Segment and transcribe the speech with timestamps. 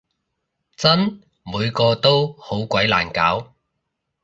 [0.77, 1.21] 真！
[1.43, 3.53] 每個都好鬼難搞